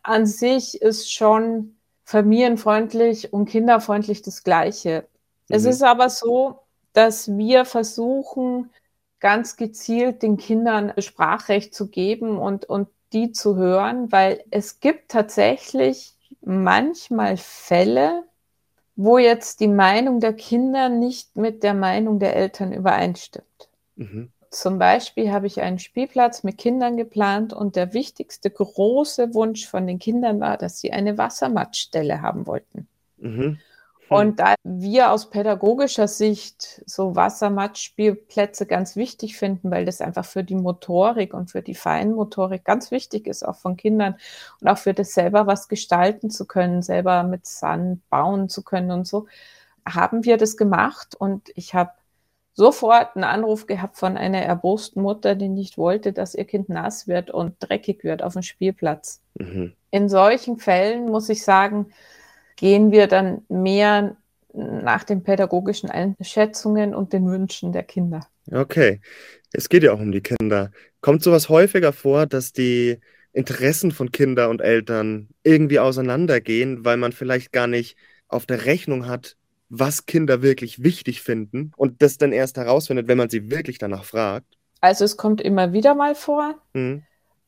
An 0.01 0.25
sich 0.25 0.81
ist 0.81 1.13
schon 1.13 1.75
familienfreundlich 2.03 3.31
und 3.31 3.45
kinderfreundlich 3.45 4.23
das 4.23 4.43
Gleiche. 4.43 5.07
Mhm. 5.47 5.55
Es 5.55 5.65
ist 5.65 5.83
aber 5.83 6.09
so, 6.09 6.61
dass 6.93 7.37
wir 7.37 7.63
versuchen, 7.65 8.71
ganz 9.19 9.55
gezielt 9.55 10.23
den 10.23 10.37
Kindern 10.37 10.93
Sprachrecht 10.97 11.75
zu 11.75 11.89
geben 11.89 12.39
und, 12.39 12.65
und 12.65 12.87
die 13.13 13.33
zu 13.33 13.55
hören, 13.55 14.11
weil 14.11 14.43
es 14.49 14.79
gibt 14.79 15.11
tatsächlich 15.11 16.15
manchmal 16.41 17.37
Fälle, 17.37 18.23
wo 18.95 19.17
jetzt 19.17 19.59
die 19.59 19.67
Meinung 19.67 20.19
der 20.19 20.33
Kinder 20.33 20.89
nicht 20.89 21.37
mit 21.37 21.63
der 21.63 21.73
Meinung 21.73 22.19
der 22.19 22.35
Eltern 22.35 22.73
übereinstimmt. 22.73 23.69
Mhm. 23.95 24.31
Zum 24.49 24.79
Beispiel 24.79 25.31
habe 25.31 25.47
ich 25.47 25.61
einen 25.61 25.79
Spielplatz 25.79 26.43
mit 26.43 26.57
Kindern 26.57 26.97
geplant 26.97 27.53
und 27.53 27.77
der 27.77 27.93
wichtigste 27.93 28.51
große 28.51 29.33
Wunsch 29.33 29.65
von 29.65 29.87
den 29.87 29.97
Kindern 29.97 30.41
war, 30.41 30.57
dass 30.57 30.79
sie 30.79 30.91
eine 30.91 31.17
Wassermattstelle 31.17 32.21
haben 32.21 32.47
wollten. 32.47 32.87
Mhm. 33.17 33.59
Hm. 34.11 34.17
Und 34.17 34.39
da 34.39 34.55
wir 34.63 35.11
aus 35.11 35.29
pädagogischer 35.29 36.07
Sicht 36.07 36.83
so 36.85 37.15
Wassermattspielplätze 37.15 38.65
ganz 38.65 38.95
wichtig 38.95 39.37
finden, 39.37 39.71
weil 39.71 39.85
das 39.85 40.01
einfach 40.01 40.25
für 40.25 40.43
die 40.43 40.55
Motorik 40.55 41.33
und 41.33 41.49
für 41.49 41.61
die 41.61 41.75
Feinmotorik 41.75 42.65
ganz 42.65 42.91
wichtig 42.91 43.25
ist, 43.25 43.43
auch 43.43 43.55
von 43.55 43.77
Kindern 43.77 44.15
und 44.59 44.67
auch 44.67 44.77
für 44.77 44.93
das 44.93 45.13
selber 45.13 45.47
was 45.47 45.69
gestalten 45.69 46.29
zu 46.29 46.45
können, 46.45 46.81
selber 46.81 47.23
mit 47.23 47.45
Sand 47.45 48.07
bauen 48.09 48.49
zu 48.49 48.63
können 48.63 48.91
und 48.91 49.07
so, 49.07 49.27
haben 49.87 50.25
wir 50.25 50.37
das 50.37 50.57
gemacht 50.57 51.15
und 51.15 51.49
ich 51.55 51.73
habe 51.73 51.91
sofort 52.53 53.15
einen 53.15 53.23
Anruf 53.23 53.65
gehabt 53.65 53.97
von 53.97 54.17
einer 54.17 54.41
erbosten 54.41 55.01
Mutter, 55.01 55.35
die 55.35 55.47
nicht 55.47 55.77
wollte, 55.77 56.11
dass 56.11 56.35
ihr 56.35 56.43
Kind 56.43 56.67
nass 56.67 57.07
wird 57.07 57.31
und 57.31 57.55
dreckig 57.59 58.03
wird 58.03 58.21
auf 58.21 58.33
dem 58.33 58.41
Spielplatz. 58.41 59.21
Mhm. 59.35 59.73
In 59.89 60.09
solchen 60.09 60.57
Fällen 60.57 61.09
muss 61.09 61.29
ich 61.29 61.43
sagen, 61.43 61.87
gehen 62.61 62.91
wir 62.91 63.07
dann 63.07 63.41
mehr 63.49 64.15
nach 64.53 65.03
den 65.03 65.23
pädagogischen 65.23 65.89
Einschätzungen 65.89 66.93
und 66.93 67.11
den 67.11 67.25
Wünschen 67.25 67.73
der 67.73 67.81
Kinder. 67.81 68.27
Okay, 68.51 69.01
es 69.51 69.67
geht 69.67 69.81
ja 69.81 69.93
auch 69.93 69.99
um 69.99 70.11
die 70.11 70.21
Kinder. 70.21 70.69
Kommt 71.01 71.23
sowas 71.23 71.49
häufiger 71.49 71.91
vor, 71.91 72.27
dass 72.27 72.53
die 72.53 72.99
Interessen 73.33 73.91
von 73.91 74.11
Kindern 74.11 74.51
und 74.51 74.61
Eltern 74.61 75.29
irgendwie 75.41 75.79
auseinandergehen, 75.79 76.85
weil 76.85 76.97
man 76.97 77.13
vielleicht 77.13 77.51
gar 77.51 77.65
nicht 77.65 77.97
auf 78.27 78.45
der 78.45 78.65
Rechnung 78.65 79.07
hat, 79.07 79.37
was 79.69 80.05
Kinder 80.05 80.43
wirklich 80.43 80.83
wichtig 80.83 81.23
finden 81.23 81.71
und 81.77 82.03
das 82.03 82.19
dann 82.19 82.31
erst 82.31 82.57
herausfindet, 82.57 83.07
wenn 83.07 83.17
man 83.17 83.29
sie 83.29 83.49
wirklich 83.49 83.79
danach 83.79 84.03
fragt? 84.03 84.45
Also 84.81 85.03
es 85.03 85.17
kommt 85.17 85.41
immer 85.41 85.73
wieder 85.73 85.95
mal 85.95 86.13
vor. 86.13 86.61
Mhm. 86.73 87.01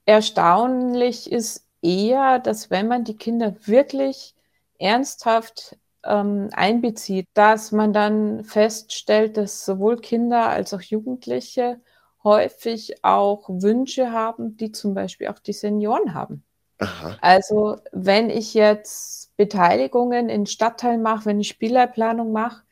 Erstaunlich 0.05 1.31
ist 1.31 1.67
eher, 1.83 2.39
dass 2.39 2.71
wenn 2.71 2.87
man 2.87 3.03
die 3.03 3.17
Kinder 3.17 3.55
wirklich 3.65 4.33
ernsthaft 4.83 5.77
ähm, 6.03 6.49
einbezieht, 6.53 7.27
dass 7.33 7.71
man 7.71 7.93
dann 7.93 8.43
feststellt, 8.43 9.37
dass 9.37 9.65
sowohl 9.65 9.97
Kinder 9.97 10.49
als 10.49 10.73
auch 10.73 10.81
Jugendliche 10.81 11.79
häufig 12.23 13.03
auch 13.03 13.47
Wünsche 13.49 14.11
haben, 14.11 14.57
die 14.57 14.71
zum 14.71 14.93
Beispiel 14.93 15.27
auch 15.27 15.39
die 15.39 15.53
Senioren 15.53 16.13
haben. 16.13 16.43
Aha. 16.79 17.17
Also 17.21 17.77
wenn 17.91 18.29
ich 18.29 18.53
jetzt 18.53 19.35
Beteiligungen 19.37 20.29
in 20.29 20.45
Stadtteilen 20.45 21.01
mache, 21.01 21.25
wenn 21.25 21.39
ich 21.39 21.47
Spielleitplanung 21.47 22.31
mache, 22.31 22.63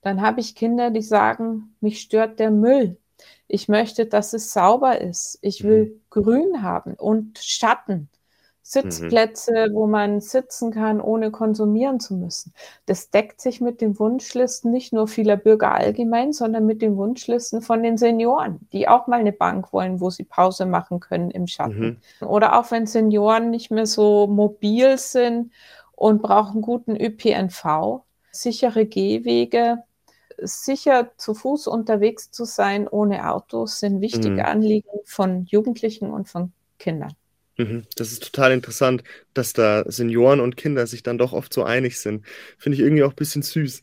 dann 0.00 0.22
habe 0.22 0.40
ich 0.40 0.54
Kinder, 0.54 0.90
die 0.90 1.02
sagen, 1.02 1.74
mich 1.80 2.00
stört 2.00 2.38
der 2.38 2.50
Müll. 2.50 2.96
Ich 3.46 3.68
möchte, 3.68 4.06
dass 4.06 4.32
es 4.32 4.52
sauber 4.52 5.00
ist. 5.00 5.38
Ich 5.42 5.64
will 5.64 5.86
mhm. 5.86 6.00
Grün 6.10 6.62
haben 6.62 6.94
und 6.94 7.38
Schatten. 7.38 8.08
Sitzplätze, 8.70 9.68
mhm. 9.70 9.74
wo 9.74 9.86
man 9.86 10.20
sitzen 10.20 10.70
kann, 10.72 11.00
ohne 11.00 11.30
konsumieren 11.30 12.00
zu 12.00 12.14
müssen. 12.14 12.52
Das 12.84 13.08
deckt 13.08 13.40
sich 13.40 13.62
mit 13.62 13.80
den 13.80 13.98
Wunschlisten 13.98 14.70
nicht 14.70 14.92
nur 14.92 15.08
vieler 15.08 15.38
Bürger 15.38 15.72
allgemein, 15.72 16.34
sondern 16.34 16.66
mit 16.66 16.82
den 16.82 16.98
Wunschlisten 16.98 17.62
von 17.62 17.82
den 17.82 17.96
Senioren, 17.96 18.68
die 18.74 18.86
auch 18.86 19.06
mal 19.06 19.20
eine 19.20 19.32
Bank 19.32 19.72
wollen, 19.72 20.02
wo 20.02 20.10
sie 20.10 20.24
Pause 20.24 20.66
machen 20.66 21.00
können 21.00 21.30
im 21.30 21.46
Schatten. 21.46 21.98
Mhm. 22.20 22.26
Oder 22.26 22.58
auch 22.58 22.70
wenn 22.70 22.86
Senioren 22.86 23.50
nicht 23.50 23.70
mehr 23.70 23.86
so 23.86 24.26
mobil 24.26 24.98
sind 24.98 25.50
und 25.96 26.20
brauchen 26.20 26.60
guten 26.60 26.94
ÖPNV, 26.94 28.02
sichere 28.32 28.84
Gehwege, 28.84 29.82
sicher 30.42 31.12
zu 31.16 31.32
Fuß 31.32 31.68
unterwegs 31.68 32.30
zu 32.30 32.44
sein 32.44 32.86
ohne 32.86 33.32
Autos 33.32 33.80
sind 33.80 34.02
wichtige 34.02 34.30
mhm. 34.30 34.40
Anliegen 34.40 35.00
von 35.06 35.46
Jugendlichen 35.46 36.10
und 36.10 36.28
von 36.28 36.52
Kindern. 36.78 37.14
Mhm. 37.58 37.82
Das 37.96 38.12
ist 38.12 38.22
total 38.22 38.52
interessant, 38.52 39.02
dass 39.34 39.52
da 39.52 39.84
Senioren 39.90 40.40
und 40.40 40.56
Kinder 40.56 40.86
sich 40.86 41.02
dann 41.02 41.18
doch 41.18 41.32
oft 41.32 41.52
so 41.52 41.64
einig 41.64 41.98
sind. 41.98 42.24
Finde 42.56 42.76
ich 42.76 42.82
irgendwie 42.82 43.02
auch 43.02 43.10
ein 43.10 43.16
bisschen 43.16 43.42
süß. 43.42 43.82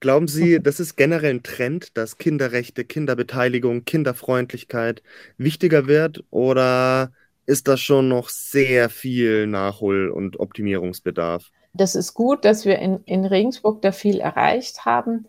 Glauben 0.00 0.28
Sie, 0.28 0.60
das 0.62 0.78
ist 0.78 0.96
generell 0.96 1.34
ein 1.34 1.42
Trend, 1.42 1.96
dass 1.96 2.18
Kinderrechte, 2.18 2.84
Kinderbeteiligung, 2.84 3.84
Kinderfreundlichkeit 3.84 5.02
wichtiger 5.38 5.86
wird 5.86 6.22
oder 6.30 7.10
ist 7.46 7.66
das 7.66 7.80
schon 7.80 8.08
noch 8.08 8.28
sehr 8.28 8.90
viel 8.90 9.46
Nachhol- 9.46 10.10
und 10.10 10.38
Optimierungsbedarf? 10.38 11.50
Das 11.72 11.94
ist 11.94 12.12
gut, 12.12 12.44
dass 12.44 12.66
wir 12.66 12.78
in, 12.78 13.02
in 13.04 13.24
Regensburg 13.24 13.80
da 13.80 13.90
viel 13.90 14.20
erreicht 14.20 14.84
haben. 14.84 15.26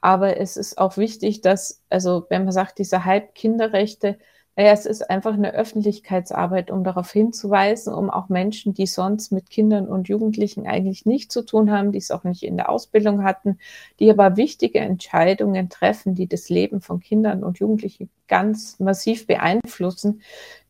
Aber 0.00 0.36
es 0.36 0.56
ist 0.56 0.78
auch 0.78 0.96
wichtig, 0.96 1.40
dass, 1.40 1.82
also 1.90 2.26
wenn 2.28 2.44
man 2.44 2.52
sagt, 2.52 2.78
diese 2.78 3.04
Halbkinderrechte, 3.04 4.16
naja, 4.58 4.72
es 4.72 4.86
ist 4.86 5.10
einfach 5.10 5.34
eine 5.34 5.52
Öffentlichkeitsarbeit, 5.52 6.70
um 6.70 6.82
darauf 6.82 7.12
hinzuweisen, 7.12 7.92
um 7.92 8.08
auch 8.08 8.30
Menschen, 8.30 8.72
die 8.72 8.86
sonst 8.86 9.30
mit 9.30 9.50
Kindern 9.50 9.86
und 9.86 10.08
Jugendlichen 10.08 10.66
eigentlich 10.66 11.04
nichts 11.04 11.34
zu 11.34 11.42
tun 11.42 11.70
haben, 11.70 11.92
die 11.92 11.98
es 11.98 12.10
auch 12.10 12.24
nicht 12.24 12.42
in 12.42 12.56
der 12.56 12.70
Ausbildung 12.70 13.22
hatten, 13.22 13.58
die 14.00 14.10
aber 14.10 14.38
wichtige 14.38 14.78
Entscheidungen 14.78 15.68
treffen, 15.68 16.14
die 16.14 16.26
das 16.26 16.48
Leben 16.48 16.80
von 16.80 17.00
Kindern 17.00 17.44
und 17.44 17.58
Jugendlichen 17.58 18.08
ganz 18.28 18.80
massiv 18.80 19.26
beeinflussen, 19.26 20.22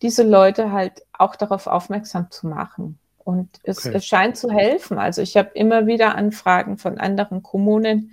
diese 0.02 0.25
Leute 0.25 0.73
halt 0.73 1.07
auch 1.12 1.37
darauf 1.37 1.69
aufmerksam 1.69 2.28
zu 2.33 2.49
machen. 2.49 2.99
Und 3.23 3.49
es, 3.62 3.87
okay. 3.87 3.97
es 3.97 4.05
scheint 4.05 4.37
zu 4.37 4.50
helfen. 4.50 4.99
Also 4.99 5.23
ich 5.23 5.37
habe 5.37 5.50
immer 5.55 5.87
wieder 5.87 6.16
Anfragen 6.16 6.76
von 6.76 6.99
anderen 6.99 7.45
Kommunen, 7.45 8.11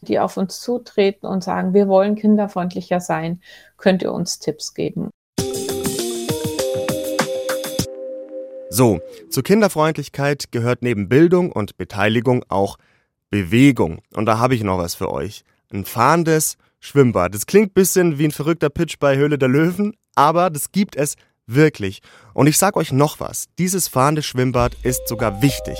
die 0.00 0.18
auf 0.18 0.36
uns 0.36 0.60
zutreten 0.60 1.26
und 1.26 1.44
sagen, 1.44 1.74
wir 1.74 1.88
wollen 1.88 2.14
kinderfreundlicher 2.14 3.00
sein, 3.00 3.40
könnt 3.76 4.02
ihr 4.02 4.12
uns 4.12 4.38
Tipps 4.38 4.74
geben. 4.74 5.10
So, 8.70 9.00
zur 9.30 9.42
Kinderfreundlichkeit 9.42 10.52
gehört 10.52 10.82
neben 10.82 11.08
Bildung 11.08 11.50
und 11.50 11.76
Beteiligung 11.78 12.44
auch 12.48 12.76
Bewegung. 13.30 14.00
Und 14.14 14.26
da 14.26 14.38
habe 14.38 14.54
ich 14.54 14.62
noch 14.62 14.78
was 14.78 14.94
für 14.94 15.10
euch. 15.10 15.42
Ein 15.72 15.84
fahrendes 15.84 16.56
Schwimmbad. 16.80 17.34
Das 17.34 17.46
klingt 17.46 17.70
ein 17.70 17.74
bisschen 17.74 18.18
wie 18.18 18.26
ein 18.26 18.30
verrückter 18.30 18.70
Pitch 18.70 18.98
bei 19.00 19.16
Höhle 19.16 19.38
der 19.38 19.48
Löwen, 19.48 19.94
aber 20.14 20.50
das 20.50 20.70
gibt 20.70 20.96
es 20.96 21.16
wirklich. 21.46 22.00
Und 22.34 22.46
ich 22.46 22.58
sage 22.58 22.76
euch 22.76 22.92
noch 22.92 23.20
was. 23.20 23.46
Dieses 23.58 23.88
fahrende 23.88 24.22
Schwimmbad 24.22 24.76
ist 24.82 25.08
sogar 25.08 25.42
wichtig, 25.42 25.78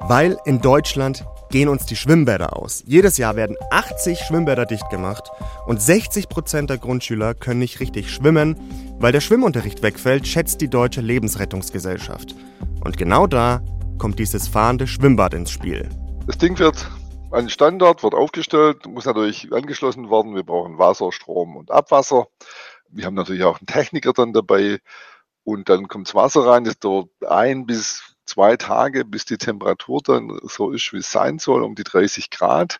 weil 0.00 0.38
in 0.44 0.60
Deutschland 0.60 1.24
gehen 1.50 1.68
uns 1.68 1.86
die 1.86 1.96
Schwimmbäder 1.96 2.56
aus. 2.56 2.82
Jedes 2.86 3.18
Jahr 3.18 3.36
werden 3.36 3.56
80 3.70 4.20
Schwimmbäder 4.20 4.66
dicht 4.66 4.88
gemacht 4.88 5.30
und 5.66 5.82
60 5.82 6.28
Prozent 6.28 6.70
der 6.70 6.78
Grundschüler 6.78 7.34
können 7.34 7.60
nicht 7.60 7.80
richtig 7.80 8.10
schwimmen. 8.10 8.56
Weil 8.98 9.12
der 9.12 9.20
Schwimmunterricht 9.20 9.82
wegfällt, 9.82 10.26
schätzt 10.26 10.60
die 10.60 10.68
Deutsche 10.68 11.00
Lebensrettungsgesellschaft. 11.00 12.34
Und 12.84 12.98
genau 12.98 13.26
da 13.26 13.62
kommt 13.98 14.18
dieses 14.18 14.46
fahrende 14.46 14.86
Schwimmbad 14.86 15.34
ins 15.34 15.50
Spiel. 15.50 15.88
Das 16.26 16.38
Ding 16.38 16.58
wird 16.58 16.86
an 17.30 17.48
Standort, 17.48 18.02
wird 18.02 18.14
aufgestellt, 18.14 18.86
muss 18.86 19.04
natürlich 19.04 19.52
angeschlossen 19.52 20.10
werden. 20.10 20.34
Wir 20.34 20.42
brauchen 20.42 20.78
Wasser, 20.78 21.12
Strom 21.12 21.56
und 21.56 21.70
Abwasser. 21.70 22.26
Wir 22.90 23.06
haben 23.06 23.14
natürlich 23.14 23.44
auch 23.44 23.58
einen 23.58 23.66
Techniker 23.66 24.12
dann 24.12 24.32
dabei. 24.32 24.78
Und 25.44 25.68
dann 25.68 25.88
kommt 25.88 26.08
das 26.08 26.14
Wasser 26.14 26.46
rein, 26.46 26.64
das 26.64 26.78
dauert 26.78 27.08
ein 27.26 27.66
bis 27.66 28.09
zwei 28.30 28.56
Tage, 28.56 29.04
bis 29.04 29.24
die 29.24 29.38
Temperatur 29.38 30.00
dann 30.04 30.38
so 30.44 30.70
ist, 30.70 30.92
wie 30.92 30.98
es 30.98 31.10
sein 31.10 31.38
soll, 31.38 31.62
um 31.62 31.74
die 31.74 31.84
30 31.84 32.30
Grad. 32.30 32.78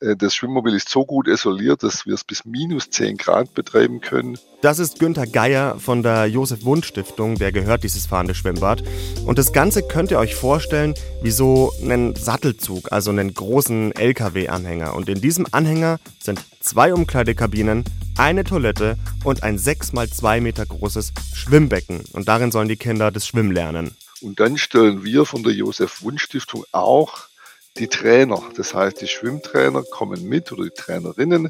Äh, 0.00 0.16
das 0.16 0.34
Schwimmmobil 0.34 0.74
ist 0.74 0.88
so 0.88 1.04
gut 1.04 1.28
isoliert, 1.28 1.82
dass 1.82 2.06
wir 2.06 2.14
es 2.14 2.24
bis 2.24 2.44
minus 2.44 2.90
10 2.90 3.16
Grad 3.16 3.54
betreiben 3.54 4.00
können. 4.00 4.38
Das 4.62 4.78
ist 4.78 4.98
Günther 4.98 5.26
Geier 5.26 5.78
von 5.78 6.02
der 6.02 6.26
Josef 6.26 6.64
Wund 6.64 6.84
Stiftung, 6.84 7.36
der 7.36 7.52
gehört 7.52 7.84
dieses 7.84 8.06
fahrende 8.06 8.34
Schwimmbad. 8.34 8.82
Und 9.24 9.38
das 9.38 9.52
Ganze 9.52 9.82
könnt 9.82 10.10
ihr 10.10 10.18
euch 10.18 10.34
vorstellen 10.34 10.94
wie 11.22 11.30
so 11.30 11.72
einen 11.82 12.14
Sattelzug, 12.14 12.92
also 12.92 13.10
einen 13.10 13.32
großen 13.32 13.92
LKW-Anhänger. 13.92 14.94
Und 14.94 15.08
in 15.08 15.20
diesem 15.20 15.46
Anhänger 15.52 15.98
sind 16.20 16.40
zwei 16.60 16.92
Umkleidekabinen, 16.92 17.84
eine 18.18 18.44
Toilette 18.44 18.96
und 19.24 19.42
ein 19.42 19.58
6 19.58 19.92
mal 19.92 20.08
2 20.08 20.40
Meter 20.40 20.66
großes 20.66 21.12
Schwimmbecken. 21.34 22.04
Und 22.12 22.28
darin 22.28 22.50
sollen 22.50 22.68
die 22.68 22.76
Kinder 22.76 23.10
das 23.10 23.26
Schwimmen 23.26 23.52
lernen. 23.52 23.94
Und 24.26 24.40
dann 24.40 24.58
stellen 24.58 25.04
wir 25.04 25.24
von 25.24 25.44
der 25.44 25.52
Josef 25.52 26.02
Wunsch 26.02 26.24
Stiftung 26.24 26.64
auch 26.72 27.28
die 27.78 27.86
Trainer, 27.86 28.42
das 28.56 28.74
heißt 28.74 29.00
die 29.00 29.06
Schwimmtrainer 29.06 29.84
kommen 29.84 30.28
mit 30.28 30.50
oder 30.50 30.64
die 30.64 30.74
Trainerinnen, 30.74 31.48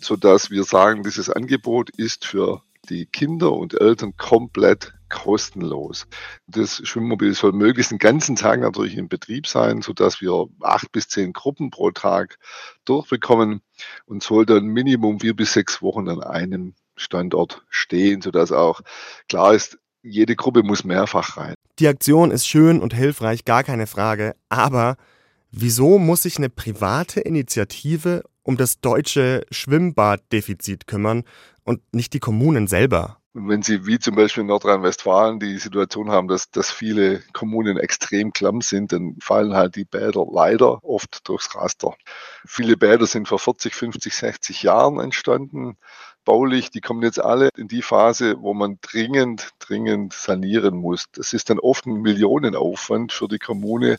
sodass 0.00 0.48
wir 0.48 0.62
sagen, 0.62 1.02
dieses 1.02 1.28
Angebot 1.28 1.90
ist 1.90 2.24
für 2.24 2.62
die 2.88 3.06
Kinder 3.06 3.50
und 3.50 3.80
Eltern 3.80 4.16
komplett 4.16 4.94
kostenlos. 5.08 6.06
Das 6.46 6.86
Schwimmmobil 6.86 7.34
soll 7.34 7.50
möglichst 7.50 7.90
den 7.90 7.98
ganzen 7.98 8.36
Tag 8.36 8.60
natürlich 8.60 8.96
in 8.96 9.08
Betrieb 9.08 9.48
sein, 9.48 9.82
sodass 9.82 10.20
wir 10.20 10.46
acht 10.60 10.92
bis 10.92 11.08
zehn 11.08 11.32
Gruppen 11.32 11.72
pro 11.72 11.90
Tag 11.90 12.38
durchbekommen 12.84 13.60
und 14.06 14.22
soll 14.22 14.46
dann 14.46 14.66
Minimum 14.66 15.18
vier 15.18 15.34
bis 15.34 15.54
sechs 15.54 15.82
Wochen 15.82 16.08
an 16.08 16.22
einem 16.22 16.76
Standort 16.94 17.64
stehen, 17.70 18.22
sodass 18.22 18.52
auch 18.52 18.82
klar 19.28 19.52
ist, 19.52 19.78
jede 20.00 20.36
Gruppe 20.36 20.62
muss 20.62 20.84
mehrfach 20.84 21.38
rein. 21.38 21.56
Die 21.80 21.88
Aktion 21.88 22.30
ist 22.30 22.46
schön 22.46 22.80
und 22.80 22.94
hilfreich, 22.94 23.44
gar 23.44 23.64
keine 23.64 23.88
Frage. 23.88 24.36
Aber 24.48 24.96
wieso 25.50 25.98
muss 25.98 26.22
sich 26.22 26.38
eine 26.38 26.48
private 26.48 27.20
Initiative 27.20 28.22
um 28.44 28.56
das 28.56 28.80
deutsche 28.80 29.44
Schwimmbaddefizit 29.50 30.86
kümmern 30.86 31.24
und 31.64 31.80
nicht 31.92 32.12
die 32.12 32.20
Kommunen 32.20 32.68
selber? 32.68 33.18
wenn 33.34 33.62
Sie 33.62 33.84
wie 33.84 33.98
zum 33.98 34.14
Beispiel 34.14 34.42
in 34.42 34.46
Nordrhein-Westfalen 34.46 35.40
die 35.40 35.58
Situation 35.58 36.10
haben, 36.10 36.28
dass, 36.28 36.50
dass 36.50 36.70
viele 36.70 37.20
Kommunen 37.32 37.76
extrem 37.76 38.32
klamm 38.32 38.60
sind, 38.60 38.92
dann 38.92 39.16
fallen 39.20 39.54
halt 39.54 39.74
die 39.74 39.84
Bäder 39.84 40.24
leider 40.32 40.82
oft 40.84 41.28
durchs 41.28 41.54
Raster. 41.56 41.96
Viele 42.46 42.76
Bäder 42.76 43.06
sind 43.06 43.26
vor 43.26 43.40
40, 43.40 43.74
50, 43.74 44.14
60 44.14 44.62
Jahren 44.62 45.00
entstanden 45.00 45.76
baulich, 46.24 46.70
die 46.70 46.80
kommen 46.80 47.02
jetzt 47.02 47.22
alle 47.22 47.50
in 47.56 47.68
die 47.68 47.82
Phase, 47.82 48.36
wo 48.40 48.54
man 48.54 48.78
dringend, 48.80 49.50
dringend 49.58 50.12
sanieren 50.12 50.76
muss. 50.76 51.04
Das 51.12 51.32
ist 51.32 51.50
dann 51.50 51.58
oft 51.58 51.86
ein 51.86 52.02
Millionenaufwand 52.02 53.12
für 53.12 53.28
die 53.28 53.38
Kommune. 53.38 53.98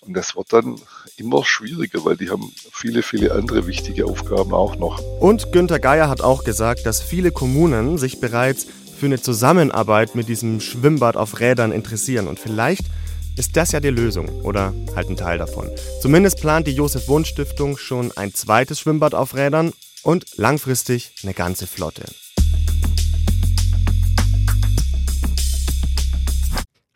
Und 0.00 0.14
das 0.14 0.36
wird 0.36 0.52
dann 0.52 0.78
immer 1.16 1.44
schwieriger, 1.44 2.04
weil 2.04 2.16
die 2.16 2.30
haben 2.30 2.52
viele, 2.72 3.02
viele 3.02 3.32
andere 3.32 3.66
wichtige 3.66 4.04
Aufgaben 4.04 4.52
auch 4.52 4.76
noch. 4.76 5.00
Und 5.20 5.52
Günter 5.52 5.78
Geier 5.78 6.10
hat 6.10 6.20
auch 6.20 6.44
gesagt, 6.44 6.84
dass 6.84 7.00
viele 7.00 7.30
Kommunen 7.30 7.96
sich 7.96 8.20
bereits 8.20 8.66
für 8.98 9.06
eine 9.06 9.20
Zusammenarbeit 9.20 10.14
mit 10.14 10.28
diesem 10.28 10.60
Schwimmbad 10.60 11.16
auf 11.16 11.40
Rädern 11.40 11.72
interessieren. 11.72 12.28
Und 12.28 12.38
vielleicht 12.38 12.84
ist 13.36 13.56
das 13.56 13.72
ja 13.72 13.80
die 13.80 13.90
Lösung 13.90 14.28
oder 14.42 14.72
halt 14.94 15.08
ein 15.08 15.16
Teil 15.16 15.38
davon. 15.38 15.68
Zumindest 16.00 16.40
plant 16.40 16.66
die 16.66 16.72
Josef 16.72 17.08
Wunsch 17.08 17.30
Stiftung 17.30 17.76
schon 17.76 18.12
ein 18.16 18.32
zweites 18.32 18.80
Schwimmbad 18.80 19.14
auf 19.14 19.34
Rädern 19.34 19.72
und 20.04 20.36
langfristig 20.36 21.14
eine 21.22 21.34
ganze 21.34 21.66
Flotte. 21.66 22.04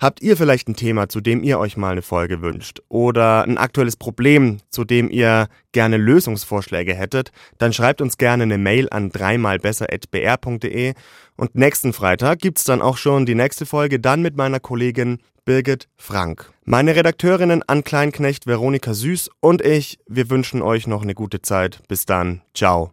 Habt 0.00 0.22
ihr 0.22 0.36
vielleicht 0.36 0.68
ein 0.68 0.76
Thema, 0.76 1.08
zu 1.08 1.20
dem 1.20 1.42
ihr 1.42 1.58
euch 1.58 1.76
mal 1.76 1.90
eine 1.90 2.02
Folge 2.02 2.40
wünscht? 2.40 2.80
Oder 2.88 3.42
ein 3.42 3.58
aktuelles 3.58 3.96
Problem, 3.96 4.58
zu 4.70 4.84
dem 4.84 5.10
ihr 5.10 5.48
gerne 5.72 5.96
Lösungsvorschläge 5.96 6.94
hättet? 6.94 7.32
Dann 7.58 7.72
schreibt 7.72 8.00
uns 8.00 8.16
gerne 8.16 8.44
eine 8.44 8.58
Mail 8.58 8.86
an 8.92 9.10
dreimalbesser.br.de. 9.10 10.94
Und 11.36 11.54
nächsten 11.56 11.92
Freitag 11.92 12.38
gibt's 12.38 12.62
dann 12.62 12.80
auch 12.80 12.96
schon 12.96 13.26
die 13.26 13.34
nächste 13.34 13.66
Folge, 13.66 13.98
dann 13.98 14.22
mit 14.22 14.36
meiner 14.36 14.60
Kollegin 14.60 15.18
Birgit 15.44 15.88
Frank. 15.96 16.52
Meine 16.64 16.94
Redakteurinnen 16.94 17.64
Ann 17.66 17.82
Kleinknecht, 17.82 18.46
Veronika 18.46 18.94
Süß 18.94 19.30
und 19.40 19.62
ich, 19.62 19.98
wir 20.06 20.30
wünschen 20.30 20.62
euch 20.62 20.86
noch 20.86 21.02
eine 21.02 21.14
gute 21.14 21.42
Zeit. 21.42 21.80
Bis 21.88 22.06
dann. 22.06 22.42
Ciao. 22.54 22.86